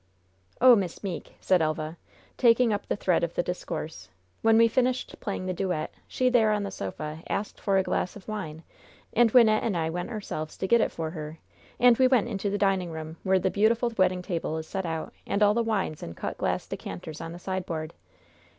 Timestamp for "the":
2.87-2.95, 3.35-3.43, 5.45-5.53, 6.63-6.71, 12.49-12.57, 13.37-13.51, 15.53-15.61, 17.31-17.37